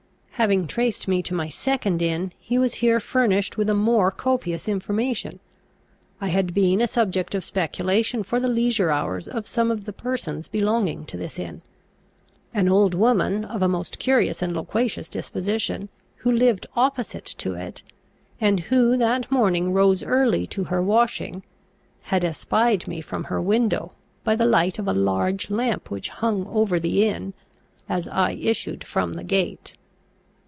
[0.41, 4.67] Having traced me to my second inn, he was here furnished with a more copious
[4.67, 5.39] information.
[6.19, 9.93] I had been a subject of speculation for the leisure hours of some of the
[9.93, 11.61] persons belonging to this inn.
[12.55, 17.83] An old woman, of a most curious and loquacious disposition, who lived opposite to it,
[18.39, 21.43] and who that morning rose early to her washing,
[22.01, 23.91] had espied me from her window,
[24.23, 27.35] by the light of a large lamp which hung over the inn,
[27.87, 29.75] as I issued from the gate.